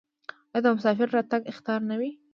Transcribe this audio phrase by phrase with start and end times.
[0.55, 2.11] آیا د مسافر راتګ اختر نه وي؟